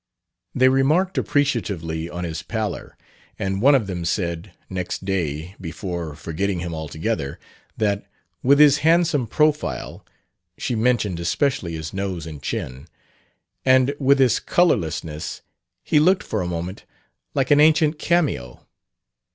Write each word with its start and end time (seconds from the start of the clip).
They 0.55 0.67
remarked 0.67 1.19
appreciatively 1.19 2.09
on 2.09 2.23
his 2.23 2.41
pallor; 2.41 2.97
and 3.37 3.61
one 3.61 3.75
of 3.75 3.85
them 3.85 4.03
said, 4.03 4.51
next 4.67 5.05
day, 5.05 5.53
before 5.61 6.15
forgetting 6.15 6.57
him 6.57 6.73
altogether, 6.73 7.39
that, 7.77 8.07
with 8.41 8.57
his 8.57 8.79
handsome 8.79 9.27
profile 9.27 10.03
(she 10.57 10.73
mentioned 10.73 11.19
especially 11.19 11.73
his 11.73 11.93
nose 11.93 12.25
and 12.25 12.41
chin) 12.41 12.87
and 13.63 13.93
with 13.99 14.17
his 14.17 14.39
colorlessness, 14.39 15.43
he 15.83 15.99
looked 15.99 16.23
for 16.23 16.41
a 16.41 16.47
moment 16.47 16.83
like 17.35 17.51
an 17.51 17.59
ancient 17.59 17.99
cameo. 17.99 18.65